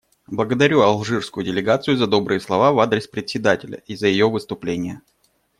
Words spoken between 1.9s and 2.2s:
за